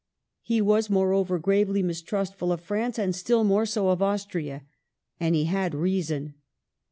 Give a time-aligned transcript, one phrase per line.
[0.41, 4.63] He was, moreover, gravely mistrustful of France, and still more so of Austria.
[5.19, 6.33] And he had reason.